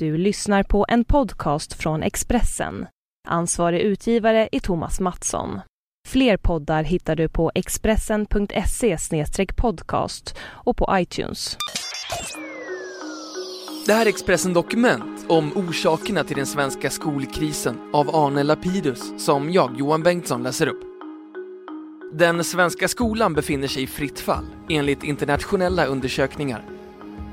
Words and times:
Du 0.00 0.16
lyssnar 0.16 0.62
på 0.62 0.86
en 0.88 1.04
podcast 1.04 1.72
från 1.72 2.02
Expressen. 2.02 2.86
Ansvarig 3.28 3.80
utgivare 3.80 4.48
är 4.52 4.60
Thomas 4.60 5.00
Mattsson. 5.00 5.60
Fler 6.08 6.36
poddar 6.36 6.82
hittar 6.82 7.16
du 7.16 7.28
på 7.28 7.52
expressen.se 7.54 8.96
podcast 9.56 10.36
och 10.42 10.76
på 10.76 10.88
iTunes. 10.92 11.56
Det 13.86 13.92
här 13.92 14.06
är 14.06 14.08
Expressen 14.08 14.52
Dokument 14.52 15.26
om 15.28 15.56
orsakerna 15.56 16.24
till 16.24 16.36
den 16.36 16.46
svenska 16.46 16.90
skolkrisen 16.90 17.78
av 17.92 18.16
Arne 18.16 18.42
Lapidus 18.42 19.24
som 19.24 19.50
jag, 19.50 19.78
Johan 19.78 20.02
Bengtsson, 20.02 20.42
läser 20.42 20.66
upp. 20.66 20.80
Den 22.12 22.44
svenska 22.44 22.88
skolan 22.88 23.34
befinner 23.34 23.68
sig 23.68 23.82
i 23.82 23.86
fritt 23.86 24.20
fall 24.20 24.46
enligt 24.68 25.04
internationella 25.04 25.86
undersökningar. 25.86 26.79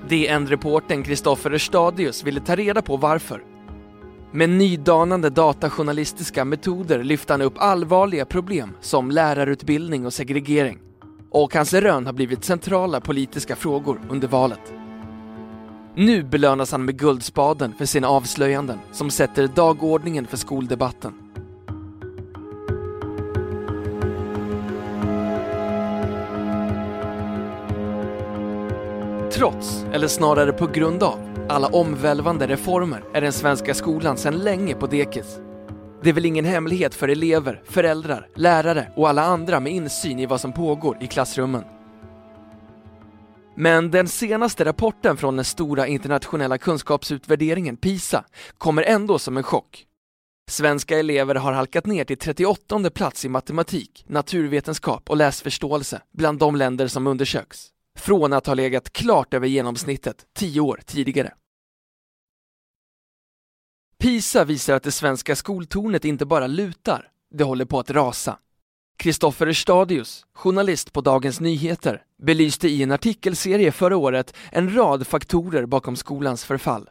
DN-reportern 0.07 1.03
Kristoffer 1.03 1.51
Erstadius 1.51 2.23
ville 2.23 2.39
ta 2.39 2.55
reda 2.55 2.81
på 2.81 2.97
varför. 2.97 3.43
Med 4.31 4.49
nydanande 4.49 5.29
datajournalistiska 5.29 6.45
metoder 6.45 7.03
lyfte 7.03 7.33
han 7.33 7.41
upp 7.41 7.53
allvarliga 7.57 8.25
problem 8.25 8.69
som 8.81 9.11
lärarutbildning 9.11 10.05
och 10.05 10.13
segregering. 10.13 10.79
Och 11.31 11.53
hans 11.53 11.73
rön 11.73 12.05
har 12.05 12.13
blivit 12.13 12.43
centrala 12.43 13.01
politiska 13.01 13.55
frågor 13.55 14.01
under 14.09 14.27
valet. 14.27 14.73
Nu 15.95 16.23
belönas 16.23 16.71
han 16.71 16.85
med 16.85 16.99
Guldspaden 16.99 17.73
för 17.77 17.85
sina 17.85 18.07
avslöjanden 18.07 18.79
som 18.91 19.09
sätter 19.09 19.47
dagordningen 19.47 20.27
för 20.27 20.37
skoldebatten. 20.37 21.13
Trots, 29.37 29.85
eller 29.93 30.07
snarare 30.07 30.51
på 30.51 30.67
grund 30.67 31.03
av, 31.03 31.19
alla 31.49 31.67
omvälvande 31.67 32.47
reformer 32.47 33.03
är 33.13 33.21
den 33.21 33.33
svenska 33.33 33.73
skolan 33.73 34.17
sedan 34.17 34.37
länge 34.37 34.75
på 34.75 34.87
dekis. 34.87 35.39
Det 36.03 36.09
är 36.09 36.13
väl 36.13 36.25
ingen 36.25 36.45
hemlighet 36.45 36.95
för 36.95 37.07
elever, 37.07 37.63
föräldrar, 37.65 38.27
lärare 38.35 38.91
och 38.95 39.09
alla 39.09 39.23
andra 39.23 39.59
med 39.59 39.73
insyn 39.73 40.19
i 40.19 40.25
vad 40.25 40.41
som 40.41 40.53
pågår 40.53 40.97
i 41.01 41.07
klassrummen. 41.07 41.63
Men 43.55 43.91
den 43.91 44.07
senaste 44.07 44.65
rapporten 44.65 45.17
från 45.17 45.35
den 45.35 45.45
stora 45.45 45.87
internationella 45.87 46.57
kunskapsutvärderingen 46.57 47.77
PISA 47.77 48.23
kommer 48.57 48.83
ändå 48.83 49.19
som 49.19 49.37
en 49.37 49.43
chock. 49.43 49.85
Svenska 50.49 50.99
elever 50.99 51.35
har 51.35 51.51
halkat 51.51 51.85
ner 51.85 52.05
till 52.05 52.17
38 52.17 52.89
plats 52.89 53.25
i 53.25 53.29
matematik, 53.29 54.05
naturvetenskap 54.07 55.09
och 55.09 55.17
läsförståelse 55.17 56.01
bland 56.13 56.39
de 56.39 56.55
länder 56.55 56.87
som 56.87 57.07
undersöks 57.07 57.71
från 57.99 58.33
att 58.33 58.47
ha 58.47 58.53
legat 58.53 58.93
klart 58.93 59.33
över 59.33 59.47
genomsnittet 59.47 60.25
tio 60.33 60.61
år 60.61 60.81
tidigare. 60.85 61.33
PISA 63.97 64.43
visar 64.43 64.73
att 64.73 64.83
det 64.83 64.91
svenska 64.91 65.35
skoltornet 65.35 66.05
inte 66.05 66.25
bara 66.25 66.47
lutar, 66.47 67.11
det 67.31 67.43
håller 67.43 67.65
på 67.65 67.79
att 67.79 67.91
rasa. 67.91 68.39
Kristoffer 68.97 69.53
Stadius, 69.53 70.25
journalist 70.33 70.93
på 70.93 71.01
Dagens 71.01 71.39
Nyheter, 71.39 72.03
belyste 72.23 72.67
i 72.67 72.83
en 72.83 72.91
artikelserie 72.91 73.71
förra 73.71 73.97
året 73.97 74.35
en 74.51 74.75
rad 74.75 75.07
faktorer 75.07 75.65
bakom 75.65 75.95
skolans 75.95 76.45
förfall. 76.45 76.89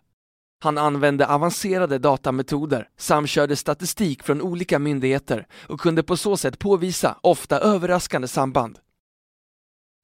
Han 0.63 0.79
använde 0.79 1.27
avancerade 1.27 1.99
datametoder, 1.99 2.89
samkörde 2.97 3.57
statistik 3.57 4.23
från 4.23 4.43
olika 4.43 4.79
myndigheter 4.79 5.47
och 5.69 5.81
kunde 5.81 6.03
på 6.03 6.17
så 6.17 6.37
sätt 6.37 6.59
påvisa 6.59 7.19
ofta 7.21 7.59
överraskande 7.59 8.29
samband. 8.29 8.79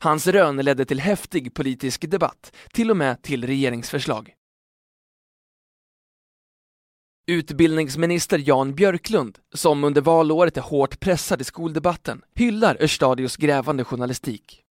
Hans 0.02 0.26
rön 0.26 0.56
ledde 0.56 0.84
till 0.84 1.00
häftig 1.00 1.54
politisk 1.54 2.10
debatt, 2.10 2.56
till 2.72 2.90
och 2.90 2.96
med 2.96 3.22
till 3.22 3.46
regeringsförslag. 3.46 4.34
Utbildningsminister 7.26 8.38
Jan 8.38 8.74
Björklund, 8.74 9.38
som 9.54 9.84
under 9.84 10.00
valåret 10.00 10.56
är 10.56 10.60
hårt 10.60 11.00
pressad 11.00 11.40
i 11.40 11.44
skoldebatten, 11.44 12.22
hyllar 12.34 12.82
Örstadius 12.82 13.36
grävande 13.36 13.84
journalistik. 13.84 14.62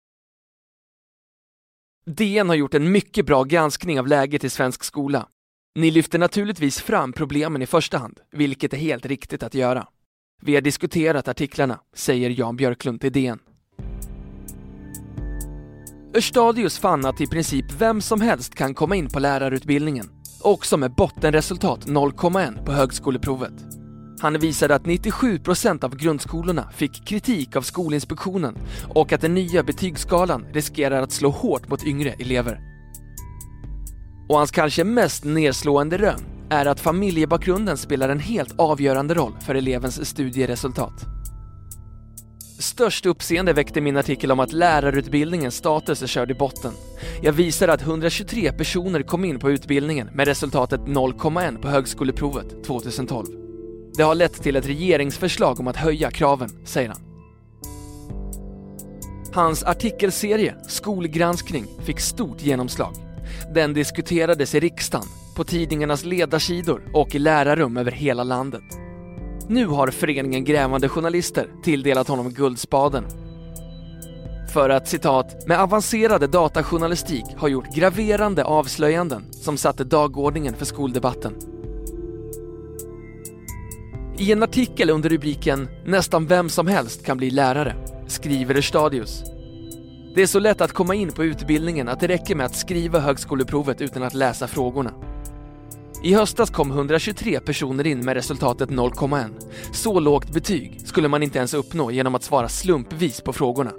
DN 2.07 2.49
har 2.49 2.57
gjort 2.57 2.75
en 2.75 2.93
mycket 2.93 3.27
bra 3.27 3.45
granskning 3.45 4.01
av 4.01 4.07
läget 4.07 4.45
i 4.45 4.51
svensk 4.51 4.85
skola. 4.85 5.29
Ni 5.75 5.91
lyfter 5.91 6.19
naturligtvis 6.19 6.81
fram 6.81 7.13
problemen 7.13 7.63
i 7.63 7.67
första 7.67 7.99
hand, 7.99 8.21
vilket 8.31 8.73
är 8.73 8.79
helt 8.79 9.07
riktigt 9.07 9.43
att 9.43 9.55
göra. 9.55 9.89
Vi 10.43 10.55
har 10.55 10.63
diskuterat 10.63 11.29
artiklarna, 11.29 11.81
säger 11.95 12.31
Jan 12.31 12.57
Björklund 12.57 13.01
till 13.01 13.13
DN. 13.13 13.39
Örstadius 16.15 16.79
fann 16.79 17.07
att 17.07 17.21
i 17.21 17.27
princip 17.27 17.73
vem 17.79 18.01
som 18.01 18.21
helst 18.21 18.55
kan 18.55 18.75
komma 18.75 18.97
in 18.97 19.09
på 19.09 19.19
lärarutbildningen, 19.19 20.11
också 20.41 20.77
med 20.77 20.95
bottenresultat 20.95 21.87
0,1 21.87 22.65
på 22.65 22.73
högskoleprovet. 22.73 23.53
Han 24.21 24.39
visade 24.39 24.75
att 24.75 24.83
97% 24.83 25.85
av 25.85 25.97
grundskolorna 25.97 26.71
fick 26.71 27.07
kritik 27.07 27.57
av 27.57 27.63
Skolinspektionen 27.63 28.59
och 28.89 29.13
att 29.13 29.21
den 29.21 29.35
nya 29.35 29.63
betygsskalan 29.63 30.47
riskerar 30.53 31.03
att 31.03 31.13
slå 31.13 31.31
hårt 31.31 31.69
mot 31.69 31.85
yngre 31.85 32.11
elever. 32.11 32.61
Och 34.29 34.37
hans 34.37 34.51
kanske 34.51 34.85
mest 34.85 35.25
nedslående 35.25 35.99
rön 35.99 36.21
är 36.51 36.67
att 36.67 36.81
familjebakgrunden 36.81 37.77
spelar 37.77 38.09
en 38.09 38.21
helt 38.21 38.55
avgörande 38.59 39.15
roll 39.15 39.37
för 39.41 39.55
elevens 39.55 40.07
studieresultat. 40.07 41.20
Störst 42.61 43.07
uppseende 43.07 43.53
väckte 43.53 43.81
min 43.81 43.97
artikel 43.97 44.33
om 44.33 44.41
att 44.41 44.53
lärarutbildningens 44.53 45.57
status 45.57 46.03
är 46.03 46.07
körd 46.07 46.31
i 46.31 46.35
botten. 46.35 46.73
Jag 47.23 47.33
visade 47.33 47.73
att 47.73 47.83
123 47.83 48.53
personer 48.53 49.03
kom 49.03 49.25
in 49.25 49.39
på 49.39 49.51
utbildningen 49.51 50.11
med 50.15 50.29
resultatet 50.29 50.81
0,1 50.81 51.63
på 51.63 51.69
högskoleprovet 51.69 52.65
2012. 52.65 53.27
Det 53.97 54.03
har 54.03 54.15
lett 54.15 54.43
till 54.43 54.57
ett 54.57 54.67
regeringsförslag 54.67 55.61
om 55.61 55.69
att 55.69 55.77
höja 55.77 56.11
kraven, 56.11 56.51
säger 56.65 56.89
han. 56.89 56.99
Hans 59.35 59.65
artikelserie 59.65 60.55
Skolgranskning 60.69 61.67
fick 61.85 62.01
stort 62.01 62.43
genomslag. 62.43 62.95
Den 63.55 63.75
diskuterades 63.75 64.55
i 64.55 64.61
riksdagen, 64.61 65.07
på 65.37 65.45
tidningarnas 65.45 66.05
ledarsidor 66.05 66.83
och 66.95 67.15
i 67.15 67.19
lärarrum 67.19 67.77
över 67.77 67.91
hela 67.91 68.25
landet. 68.25 68.80
Nu 69.51 69.67
har 69.67 69.89
föreningen 69.89 70.45
Grävande 70.45 70.89
Journalister 70.89 71.51
tilldelat 71.63 72.09
honom 72.09 72.31
Guldspaden. 72.31 73.05
För 74.53 74.71
att 74.71 74.89
citat, 74.89 75.47
med 75.47 75.61
avancerade 75.61 76.27
datajournalistik 76.27 77.25
har 77.37 77.49
gjort 77.49 77.75
graverande 77.75 78.45
avslöjanden 78.45 79.25
som 79.33 79.57
satte 79.57 79.85
dagordningen 79.85 80.55
för 80.55 80.65
skoldebatten. 80.65 81.35
I 84.19 84.33
en 84.33 84.43
artikel 84.43 84.91
under 84.91 85.09
rubriken 85.09 85.69
“Nästan 85.87 86.27
vem 86.27 86.49
som 86.49 86.67
helst 86.67 87.05
kan 87.05 87.17
bli 87.17 87.31
lärare” 87.31 87.75
skriver 88.07 88.61
Stadius. 88.61 89.23
Det 90.15 90.23
är 90.23 90.27
så 90.27 90.39
lätt 90.39 90.61
att 90.61 90.73
komma 90.73 90.95
in 90.95 91.13
på 91.13 91.25
utbildningen 91.25 91.89
att 91.89 92.01
det 92.01 92.09
räcker 92.09 92.35
med 92.35 92.47
att 92.47 92.57
skriva 92.57 92.99
högskoleprovet 93.01 93.81
utan 93.81 94.03
att 94.03 94.15
läsa 94.15 94.47
frågorna. 94.47 95.10
I 96.03 96.15
höstas 96.15 96.51
kom 96.51 96.71
123 96.71 97.41
personer 97.41 97.87
in 97.87 98.05
med 98.05 98.15
resultatet 98.15 98.71
0,1. 98.71 99.31
Så 99.73 100.01
lågt 100.01 100.31
betyg 100.31 100.81
skulle 100.85 101.09
man 101.09 101.23
inte 101.23 101.39
ens 101.39 101.55
uppnå 101.55 101.91
genom 101.91 102.15
att 102.15 102.23
svara 102.23 102.49
slumpvis 102.49 103.21
på 103.21 103.33
frågorna. 103.33 103.73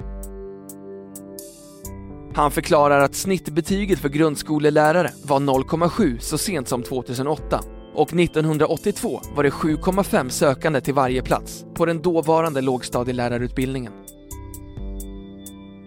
Han 2.33 2.51
förklarar 2.51 2.99
att 2.99 3.15
snittbetyget 3.15 3.99
för 3.99 4.09
grundskolelärare 4.09 5.11
var 5.23 5.39
0,7 5.39 6.19
så 6.19 6.37
sent 6.37 6.67
som 6.67 6.83
2008 6.83 7.59
och 7.95 8.13
1982 8.13 9.21
var 9.35 9.43
det 9.43 9.49
7,5 9.49 10.29
sökande 10.29 10.81
till 10.81 10.93
varje 10.93 11.21
plats 11.21 11.65
på 11.75 11.85
den 11.85 12.01
dåvarande 12.01 12.61
lågstadielärarutbildningen. 12.61 13.93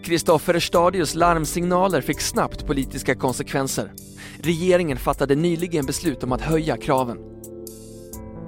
Kristoffer 0.05 0.61
Stadius 0.61 1.15
larmsignaler 1.15 2.01
fick 2.01 2.21
snabbt 2.21 2.67
politiska 2.67 3.15
konsekvenser. 3.15 3.93
Regeringen 4.39 4.99
fattade 4.99 5.35
nyligen 5.35 5.87
beslut 5.87 6.23
om 6.23 6.33
att 6.33 6.41
höja 6.41 6.77
kraven. 6.77 7.19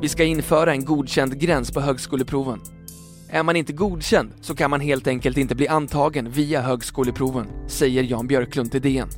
Vi 0.01 0.09
ska 0.09 0.25
införa 0.25 0.73
en 0.73 0.85
godkänd 0.85 1.41
gräns 1.41 1.71
på 1.71 1.81
högskoleproven. 1.81 2.61
Är 3.29 3.43
man 3.43 3.57
inte 3.57 3.73
godkänd 3.73 4.33
så 4.41 4.55
kan 4.55 4.71
man 4.71 4.81
helt 4.81 5.07
enkelt 5.07 5.37
inte 5.37 5.55
bli 5.55 5.69
antagen 5.69 6.31
via 6.31 6.61
högskoleproven, 6.61 7.47
säger 7.69 8.03
Jan 8.03 8.27
Björklund 8.27 8.71
till 8.71 8.83
DN. 8.83 9.09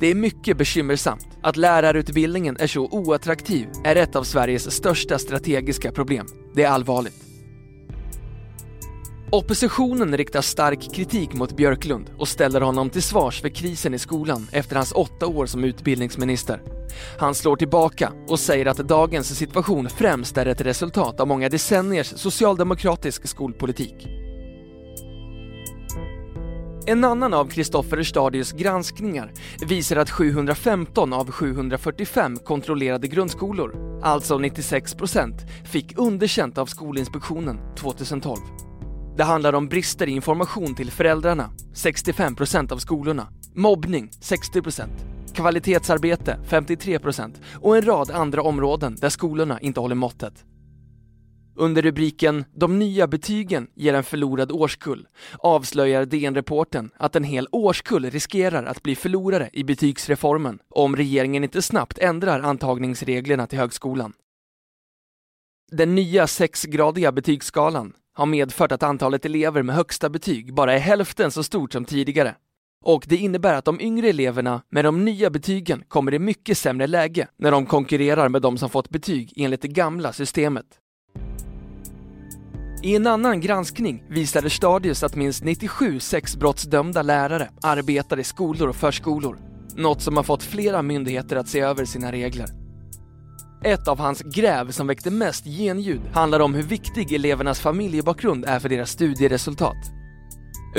Det 0.00 0.06
är 0.06 0.14
mycket 0.14 0.58
bekymmersamt 0.58 1.28
att 1.42 1.56
lärarutbildningen 1.56 2.56
är 2.60 2.66
så 2.66 2.86
oattraktiv 2.86 3.68
är 3.84 3.96
ett 3.96 4.16
av 4.16 4.24
Sveriges 4.24 4.70
största 4.70 5.18
strategiska 5.18 5.92
problem. 5.92 6.26
Det 6.54 6.62
är 6.62 6.70
allvarligt. 6.70 7.27
Oppositionen 9.30 10.16
riktar 10.16 10.40
stark 10.40 10.94
kritik 10.94 11.34
mot 11.34 11.56
Björklund 11.56 12.10
och 12.18 12.28
ställer 12.28 12.60
honom 12.60 12.90
till 12.90 13.02
svars 13.02 13.40
för 13.40 13.48
krisen 13.48 13.94
i 13.94 13.98
skolan 13.98 14.48
efter 14.52 14.76
hans 14.76 14.92
åtta 14.92 15.26
år 15.26 15.46
som 15.46 15.64
utbildningsminister. 15.64 16.62
Han 17.18 17.34
slår 17.34 17.56
tillbaka 17.56 18.12
och 18.28 18.40
säger 18.40 18.66
att 18.66 18.76
dagens 18.76 19.38
situation 19.38 19.88
främst 19.88 20.36
är 20.36 20.46
ett 20.46 20.60
resultat 20.60 21.20
av 21.20 21.28
många 21.28 21.48
decenniers 21.48 22.06
socialdemokratisk 22.06 23.28
skolpolitik. 23.28 24.08
En 26.86 27.04
annan 27.04 27.34
av 27.34 27.48
Kristoffer 27.48 28.02
Stadius 28.02 28.52
granskningar 28.52 29.32
visar 29.66 29.96
att 29.96 30.10
715 30.10 31.12
av 31.12 31.30
745 31.30 32.36
kontrollerade 32.36 33.08
grundskolor, 33.08 34.00
alltså 34.02 34.38
96 34.38 34.94
procent, 34.94 35.34
fick 35.64 35.98
underkänt 35.98 36.58
av 36.58 36.66
Skolinspektionen 36.66 37.60
2012. 37.76 38.67
Det 39.18 39.24
handlar 39.24 39.52
om 39.52 39.68
brister 39.68 40.08
i 40.08 40.10
information 40.10 40.74
till 40.74 40.90
föräldrarna, 40.90 41.50
65% 41.74 42.72
av 42.72 42.78
skolorna, 42.78 43.28
mobbning, 43.54 44.10
60%, 44.20 44.88
kvalitetsarbete, 45.34 46.38
53% 46.48 47.34
och 47.54 47.76
en 47.76 47.82
rad 47.82 48.10
andra 48.10 48.42
områden 48.42 48.96
där 49.00 49.08
skolorna 49.08 49.60
inte 49.60 49.80
håller 49.80 49.94
måttet. 49.94 50.44
Under 51.56 51.82
rubriken 51.82 52.44
“De 52.54 52.78
nya 52.78 53.06
betygen 53.06 53.66
ger 53.74 53.94
en 53.94 54.04
förlorad 54.04 54.52
årskull” 54.52 55.06
avslöjar 55.38 56.04
DN-reporten 56.04 56.90
att 56.96 57.16
en 57.16 57.24
hel 57.24 57.48
årskull 57.52 58.10
riskerar 58.10 58.64
att 58.64 58.82
bli 58.82 58.96
förlorare 58.96 59.50
i 59.52 59.64
betygsreformen 59.64 60.58
om 60.68 60.96
regeringen 60.96 61.44
inte 61.44 61.62
snabbt 61.62 61.98
ändrar 61.98 62.40
antagningsreglerna 62.40 63.46
till 63.46 63.58
högskolan. 63.58 64.12
Den 65.70 65.94
nya 65.94 66.26
sexgradiga 66.26 67.12
betygsskalan 67.12 67.92
har 68.18 68.26
medfört 68.26 68.72
att 68.72 68.82
antalet 68.82 69.24
elever 69.24 69.62
med 69.62 69.76
högsta 69.76 70.08
betyg 70.08 70.54
bara 70.54 70.72
är 70.72 70.78
hälften 70.78 71.30
så 71.30 71.42
stort 71.42 71.72
som 71.72 71.84
tidigare. 71.84 72.34
Och 72.84 73.04
det 73.08 73.16
innebär 73.16 73.54
att 73.54 73.64
de 73.64 73.80
yngre 73.80 74.08
eleverna 74.08 74.62
med 74.70 74.84
de 74.84 75.04
nya 75.04 75.30
betygen 75.30 75.84
kommer 75.88 76.14
i 76.14 76.18
mycket 76.18 76.58
sämre 76.58 76.86
läge 76.86 77.28
när 77.38 77.50
de 77.50 77.66
konkurrerar 77.66 78.28
med 78.28 78.42
de 78.42 78.58
som 78.58 78.70
fått 78.70 78.90
betyg 78.90 79.32
enligt 79.36 79.62
det 79.62 79.68
gamla 79.68 80.12
systemet. 80.12 80.66
I 82.82 82.96
en 82.96 83.06
annan 83.06 83.40
granskning 83.40 84.04
visade 84.08 84.50
Stadius 84.50 85.02
att 85.02 85.16
minst 85.16 85.44
97 85.44 86.00
sexbrottsdömda 86.00 87.02
lärare 87.02 87.50
arbetar 87.62 88.18
i 88.18 88.24
skolor 88.24 88.68
och 88.68 88.76
förskolor. 88.76 89.38
Något 89.76 90.02
som 90.02 90.16
har 90.16 90.24
fått 90.24 90.42
flera 90.42 90.82
myndigheter 90.82 91.36
att 91.36 91.48
se 91.48 91.60
över 91.60 91.84
sina 91.84 92.12
regler. 92.12 92.57
Ett 93.64 93.88
av 93.88 93.98
hans 93.98 94.22
gräv 94.22 94.70
som 94.70 94.86
väckte 94.86 95.10
mest 95.10 95.44
genljud 95.44 96.00
handlar 96.12 96.40
om 96.40 96.54
hur 96.54 96.62
viktig 96.62 97.12
elevernas 97.12 97.60
familjebakgrund 97.60 98.44
är 98.44 98.58
för 98.58 98.68
deras 98.68 98.90
studieresultat. 98.90 99.76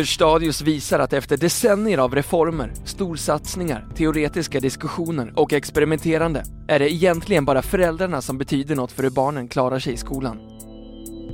Stadius 0.06 0.62
visar 0.62 1.00
att 1.00 1.14
efter 1.14 1.38
decennier 1.38 1.98
av 1.98 2.16
reformer, 2.16 2.72
storsatsningar, 2.86 3.88
teoretiska 3.96 4.60
diskussioner 4.60 5.34
och 5.36 5.54
experimenterande 5.54 6.44
är 6.68 6.80
det 6.80 6.94
egentligen 6.94 7.46
bara 7.46 7.62
föräldrarna 7.62 8.22
som 8.22 8.38
betyder 8.38 8.76
något 8.76 8.92
för 8.92 9.04
hur 9.04 9.10
barnen 9.10 9.48
klarar 9.48 9.80
sig 9.80 9.94
i 9.94 9.98
skolan. 9.98 10.40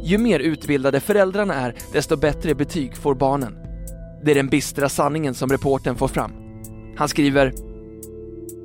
Ju 0.04 0.18
mer 0.18 0.40
utbildade 0.40 1.00
föräldrarna 1.00 1.54
är, 1.54 1.76
desto 1.94 2.18
bättre 2.18 2.56
betyg 2.56 2.98
får 2.98 3.16
barnen. 3.16 3.54
Det 4.24 4.32
är 4.32 4.36
den 4.36 4.50
bistra 4.50 4.90
sanningen 4.90 5.34
som 5.34 5.50
reporten 5.50 5.96
får 5.96 6.08
fram. 6.08 6.32
Han 6.98 7.10
skriver 7.10 7.54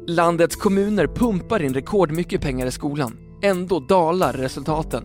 Landets 0.06 0.56
kommuner 0.56 1.06
pumpar 1.06 1.62
in 1.62 1.74
rekordmycket 1.74 2.40
pengar 2.40 2.66
i 2.66 2.70
skolan. 2.70 3.16
Ändå 3.42 3.80
dalar 3.80 4.32
resultaten. 4.32 5.04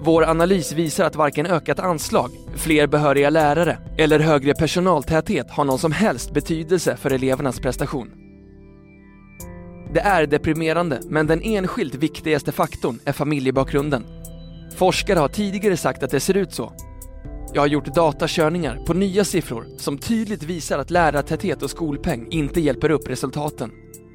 Vår 0.00 0.24
analys 0.24 0.72
visar 0.72 1.04
att 1.04 1.16
varken 1.16 1.46
ökat 1.46 1.78
anslag, 1.78 2.30
fler 2.54 2.86
behöriga 2.86 3.30
lärare 3.30 3.78
eller 3.98 4.18
högre 4.18 4.54
personaltäthet 4.54 5.50
har 5.50 5.64
någon 5.64 5.78
som 5.78 5.92
helst 5.92 6.34
betydelse 6.34 6.96
för 6.96 7.10
elevernas 7.10 7.60
prestation. 7.60 8.10
Det 9.94 10.00
är 10.00 10.26
deprimerande, 10.26 11.00
men 11.04 11.26
den 11.26 11.42
enskilt 11.42 11.94
viktigaste 11.94 12.52
faktorn 12.52 12.98
är 13.04 13.12
familjebakgrunden. 13.12 14.04
Forskare 14.76 15.18
har 15.18 15.28
tidigare 15.28 15.76
sagt 15.76 16.02
att 16.02 16.10
det 16.10 16.20
ser 16.20 16.36
ut 16.36 16.52
så. 16.52 16.72
Jag 17.52 17.62
har 17.62 17.66
gjort 17.66 17.94
datakörningar 17.94 18.76
på 18.86 18.94
nya 18.94 19.24
siffror 19.24 19.66
som 19.78 19.98
tydligt 19.98 20.42
visar 20.42 20.78
att 20.78 20.90
lärartäthet 20.90 21.62
och 21.62 21.70
skolpeng 21.70 22.26
inte 22.30 22.60
hjälper 22.60 22.90
upp 22.90 23.08
resultaten. 23.10 23.70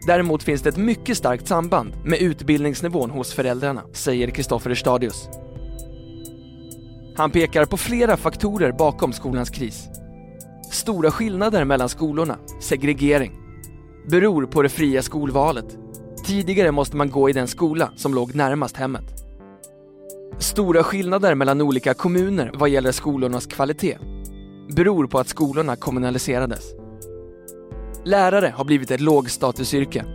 Däremot 0.08 0.44
finns 0.44 0.62
det 0.62 0.70
ett 0.70 0.78
mycket 0.78 1.18
starkt 1.18 1.48
samband 1.48 1.94
med 2.04 2.22
utbildningsnivån 2.22 3.10
hos 3.10 3.34
föräldrarna, 3.34 3.82
säger 3.94 4.30
Kristoffer 4.30 4.76
Stadius. 4.76 5.30
Han 7.18 7.32
pekar 7.32 7.66
på 7.66 7.78
flera 7.78 8.18
faktorer 8.18 8.72
bakom 8.72 9.14
skolans 9.14 9.50
kris. 9.50 9.88
Stora 10.72 11.12
skillnader 11.12 11.66
mellan 11.66 11.90
skolorna, 11.90 12.38
segregering, 12.62 13.32
beror 14.10 14.46
på 14.46 14.62
det 14.62 14.70
fria 14.70 15.02
skolvalet. 15.02 15.78
Tidigare 16.26 16.72
måste 16.72 16.98
man 16.98 17.10
gå 17.10 17.30
i 17.30 17.34
den 17.34 17.48
skola 17.48 17.92
som 17.96 18.14
låg 18.14 18.36
närmast 18.36 18.78
hemmet. 18.78 19.04
Stora 20.40 20.84
skillnader 20.84 21.36
mellan 21.36 21.62
olika 21.62 21.94
kommuner 21.94 22.52
vad 22.54 22.70
gäller 22.70 22.92
skolornas 22.92 23.46
kvalitet 23.46 23.98
beror 24.76 25.08
på 25.08 25.20
att 25.20 25.28
skolorna 25.28 25.76
kommunaliserades. 25.76 26.85
Lärare 28.06 28.54
har 28.56 28.66
blivit 28.66 28.92
ett 28.92 29.02
lågstatusyrke, 29.02 30.06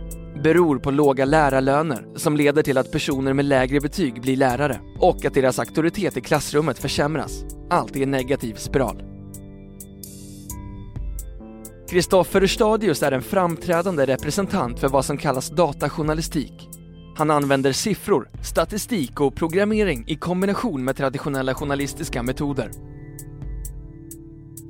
beror 0.43 0.79
på 0.79 0.91
låga 0.91 1.25
lärarlöner 1.25 2.07
som 2.15 2.37
leder 2.37 2.63
till 2.63 2.77
att 2.77 2.91
personer 2.91 3.33
med 3.33 3.45
lägre 3.45 3.79
betyg 3.79 4.21
blir 4.21 4.35
lärare 4.35 4.79
och 4.99 5.25
att 5.25 5.33
deras 5.33 5.59
auktoritet 5.59 6.17
i 6.17 6.21
klassrummet 6.21 6.79
försämras. 6.79 7.43
Allt 7.69 7.95
i 7.95 8.03
en 8.03 8.11
negativ 8.11 8.55
spiral. 8.55 9.03
Kristoffer 11.89 12.47
Stadius 12.47 13.03
är 13.03 13.11
en 13.11 13.21
framträdande 13.21 14.05
representant 14.05 14.79
för 14.79 14.87
vad 14.87 15.05
som 15.05 15.17
kallas 15.17 15.49
datajournalistik 15.49 16.69
han 17.15 17.31
använder 17.31 17.71
siffror, 17.71 18.29
statistik 18.43 19.19
och 19.19 19.35
programmering 19.35 20.03
i 20.07 20.15
kombination 20.15 20.83
med 20.83 20.97
traditionella 20.97 21.53
journalistiska 21.53 22.23
metoder. 22.23 22.71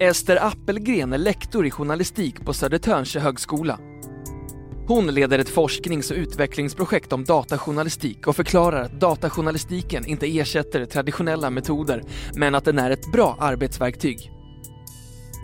Ester 0.02 0.46
Appelgren 0.46 1.14
är 1.14 1.18
lektor 1.18 1.66
i 1.66 1.72
journalistik 1.72 2.46
på 2.46 2.54
Södertörns 2.54 3.16
högskola. 3.16 3.80
Hon 4.88 5.08
leder 5.08 5.40
ett 5.40 5.50
forsknings 5.50 6.12
och 6.12 6.18
utvecklingsprojekt 6.18 7.14
om 7.14 7.24
datajournalistik 7.24 8.28
och 8.28 8.36
förklarar 8.36 8.82
att 8.82 9.00
datajournalistiken 9.00 10.06
inte 10.06 10.38
ersätter 10.38 10.86
traditionella 10.86 11.50
metoder, 11.50 12.04
men 12.36 12.56
att 12.56 12.66
den 12.66 12.80
är 12.80 12.92
ett 12.92 13.12
bra 13.12 13.38
arbetsverktyg. 13.40 14.32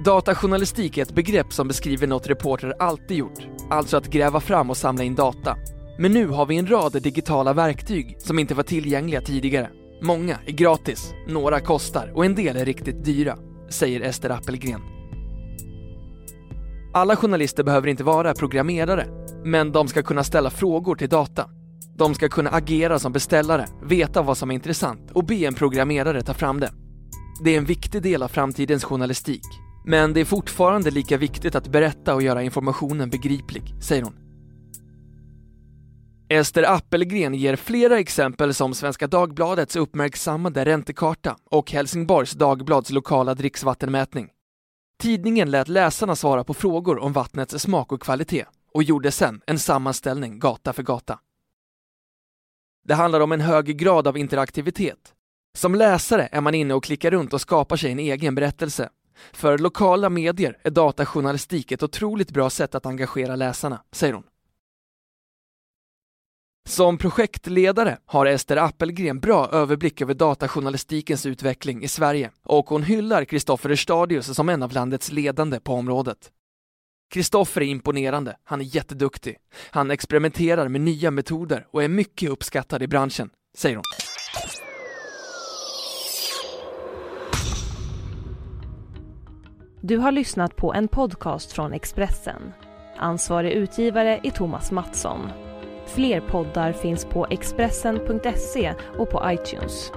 Datajournalistik 0.05 0.97
är 0.97 1.01
ett 1.01 1.15
begrepp 1.15 1.53
som 1.53 1.67
beskriver 1.67 2.07
något 2.07 2.27
reportrar 2.27 2.75
alltid 2.79 3.17
gjort, 3.17 3.47
alltså 3.69 3.97
att 3.97 4.07
gräva 4.07 4.39
fram 4.39 4.69
och 4.69 4.77
samla 4.77 5.03
in 5.03 5.15
data. 5.15 5.57
Men 5.99 6.11
nu 6.11 6.27
har 6.27 6.45
vi 6.45 6.57
en 6.57 6.67
rad 6.67 7.01
digitala 7.01 7.53
verktyg 7.53 8.15
som 8.19 8.39
inte 8.39 8.55
var 8.55 8.63
tillgängliga 8.63 9.21
tidigare. 9.21 9.69
Många 10.01 10.37
är 10.45 10.51
gratis, 10.51 11.13
några 11.27 11.59
kostar 11.59 12.11
och 12.15 12.25
en 12.25 12.35
del 12.35 12.57
är 12.57 12.65
riktigt 12.65 13.05
dyra, 13.05 13.37
säger 13.69 14.01
Ester 14.01 14.29
Appelgren. 14.29 14.81
Alla 16.93 17.15
journalister 17.15 17.63
behöver 17.63 17.87
inte 17.87 18.03
vara 18.03 18.33
programmerare, 18.33 19.07
men 19.43 19.71
de 19.71 19.87
ska 19.87 20.03
kunna 20.03 20.23
ställa 20.23 20.49
frågor 20.49 20.95
till 20.95 21.09
data. 21.09 21.49
De 21.97 22.13
ska 22.15 22.29
kunna 22.29 22.49
agera 22.49 22.99
som 22.99 23.11
beställare, 23.11 23.67
veta 23.83 24.21
vad 24.21 24.37
som 24.37 24.51
är 24.51 24.55
intressant 24.55 25.11
och 25.11 25.25
be 25.25 25.35
en 25.35 25.53
programmerare 25.53 26.21
ta 26.21 26.33
fram 26.33 26.59
det. 26.59 26.71
Det 27.43 27.53
är 27.53 27.57
en 27.57 27.65
viktig 27.65 28.01
del 28.01 28.23
av 28.23 28.27
framtidens 28.27 28.83
journalistik. 28.83 29.43
Men 29.85 30.13
det 30.13 30.21
är 30.21 30.25
fortfarande 30.25 30.91
lika 30.91 31.17
viktigt 31.17 31.55
att 31.55 31.67
berätta 31.67 32.15
och 32.15 32.21
göra 32.21 32.43
informationen 32.43 33.09
begriplig, 33.09 33.75
säger 33.81 34.03
hon. 34.03 34.26
Ester 36.29 36.63
Appelgren 36.63 37.33
ger 37.33 37.55
flera 37.55 37.99
exempel 37.99 38.53
som 38.53 38.73
Svenska 38.73 39.07
Dagbladets 39.07 39.75
uppmärksammade 39.75 40.65
räntekarta 40.65 41.37
och 41.45 41.71
Helsingborgs 41.71 42.31
Dagblads 42.31 42.89
lokala 42.89 43.33
dricksvattenmätning. 43.33 44.29
Tidningen 44.99 45.51
lät 45.51 45.67
läsarna 45.67 46.15
svara 46.15 46.43
på 46.43 46.53
frågor 46.53 46.99
om 46.99 47.13
vattnets 47.13 47.59
smak 47.59 47.91
och 47.91 48.01
kvalitet 48.01 48.45
och 48.73 48.83
gjorde 48.83 49.11
sen 49.11 49.41
en 49.45 49.59
sammanställning 49.59 50.39
gata 50.39 50.73
för 50.73 50.83
gata. 50.83 51.19
Det 52.85 52.93
handlar 52.93 53.19
om 53.19 53.31
en 53.31 53.41
hög 53.41 53.77
grad 53.77 54.07
av 54.07 54.17
interaktivitet. 54.17 55.13
Som 55.57 55.75
läsare 55.75 56.29
är 56.31 56.41
man 56.41 56.55
inne 56.55 56.73
och 56.73 56.83
klickar 56.83 57.11
runt 57.11 57.33
och 57.33 57.41
skapar 57.41 57.75
sig 57.75 57.91
en 57.91 57.99
egen 57.99 58.35
berättelse. 58.35 58.89
För 59.33 59.57
lokala 59.57 60.09
medier 60.09 60.57
är 60.63 60.71
datajournalistik 60.71 61.71
ett 61.71 61.83
otroligt 61.83 62.31
bra 62.31 62.49
sätt 62.49 62.75
att 62.75 62.85
engagera 62.85 63.35
läsarna, 63.35 63.81
säger 63.91 64.13
hon. 64.13 64.23
Som 66.67 66.97
projektledare 66.97 67.97
har 68.05 68.25
Ester 68.25 68.57
Appelgren 68.57 69.19
bra 69.19 69.49
överblick 69.51 70.01
över 70.01 70.13
datajournalistikens 70.13 71.25
utveckling 71.25 71.83
i 71.83 71.87
Sverige 71.87 72.31
och 72.43 72.69
hon 72.69 72.83
hyllar 72.83 73.25
Kristoffer 73.25 73.75
Stadius 73.75 74.35
som 74.35 74.49
en 74.49 74.63
av 74.63 74.71
landets 74.71 75.11
ledande 75.11 75.59
på 75.59 75.73
området. 75.73 76.17
Kristoffer 77.13 77.61
är 77.61 77.65
imponerande, 77.65 78.37
han 78.43 78.61
är 78.61 78.75
jätteduktig. 78.75 79.37
Han 79.71 79.91
experimenterar 79.91 80.67
med 80.67 80.81
nya 80.81 81.11
metoder 81.11 81.67
och 81.71 81.83
är 81.83 81.87
mycket 81.87 82.29
uppskattad 82.29 82.83
i 82.83 82.87
branschen, 82.87 83.29
säger 83.57 83.75
hon. 83.75 83.83
Du 89.81 89.97
har 89.97 90.11
lyssnat 90.11 90.55
på 90.55 90.73
en 90.73 90.87
podcast 90.87 91.51
från 91.51 91.73
Expressen. 91.73 92.53
Ansvarig 92.97 93.51
utgivare 93.51 94.19
är 94.23 94.31
Thomas 94.31 94.71
Mattsson. 94.71 95.46
Fler 95.87 96.21
poddar 96.21 96.71
finns 96.71 97.05
på 97.05 97.27
Expressen.se 97.29 98.73
och 98.97 99.09
på 99.09 99.21
iTunes. 99.31 99.91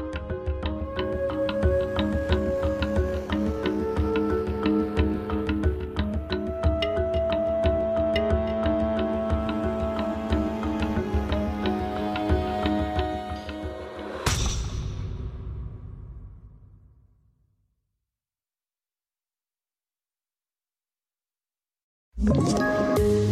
you 22.29 22.90